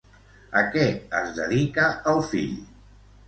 A 0.61 0.61
què 0.75 0.85
es 1.19 1.29
dedica 1.37 1.87
el 2.13 2.23
fill? 2.31 2.57